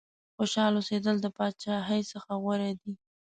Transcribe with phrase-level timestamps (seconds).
[0.35, 2.93] خوشاله اوسېدل د بادشاهۍ څخه غوره دي.